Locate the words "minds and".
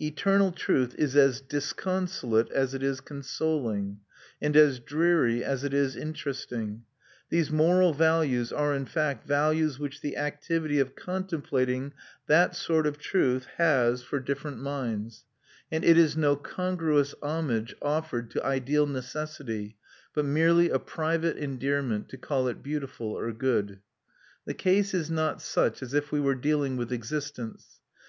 14.60-15.84